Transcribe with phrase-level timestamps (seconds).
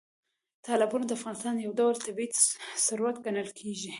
[0.65, 2.29] تالابونه د افغانستان یو ډول طبیعي
[2.85, 3.89] ثروت ګڼل کېږي.